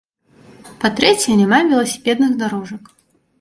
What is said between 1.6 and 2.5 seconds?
веласіпедных